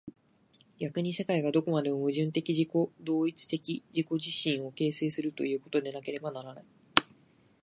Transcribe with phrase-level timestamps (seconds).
[0.79, 2.69] 逆に世界がどこまでも矛盾的自己
[3.03, 4.13] 同一的に自己
[4.51, 6.65] 自身を形成するということでなければならない。